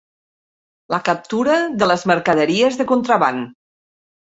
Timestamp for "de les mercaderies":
1.85-2.83